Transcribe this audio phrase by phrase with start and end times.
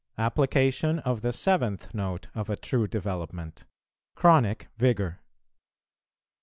[0.17, 3.65] APPLICATION OF THE SEVENTH NOTE OF A TRUE DEVELOPMENT.
[4.15, 5.19] CHRONIC VIGOUR.